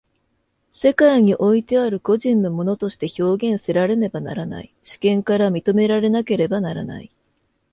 [0.71, 7.11] 世界においてある個人の物として表現せられねばならない、主権から認められなければならない。